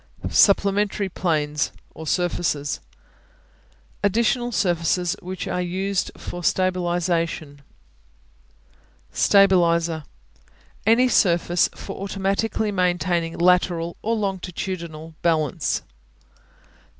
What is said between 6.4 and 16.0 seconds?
stabilization. Stabilizer Any surface for automatically maintaining lateral or longitudinal balance.